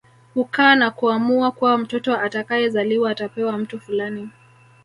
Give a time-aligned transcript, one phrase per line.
[0.33, 4.29] Hukaa na kuamua kuwa mtoto atakayezaliwa atapewa mtu fulani